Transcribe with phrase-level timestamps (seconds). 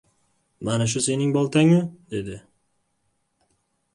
[0.67, 1.77] –Mana shu sening boltangmi?–
[2.15, 2.39] dedi.